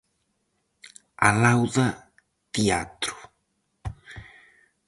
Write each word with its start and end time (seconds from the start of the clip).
Alauda 1.27 1.87
Teatro. 2.53 3.15